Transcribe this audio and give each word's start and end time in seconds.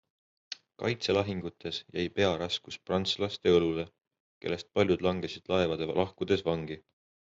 Kaitselahingutes 0.83 1.81
jäi 1.99 2.07
pearaskus 2.17 2.79
prantslaste 2.87 3.55
õlule, 3.61 3.89
kellest 4.45 4.75
paljud 4.79 5.09
langesid 5.11 5.57
laevade 5.57 5.95
lahkudes 5.97 6.51
vangi. 6.53 6.85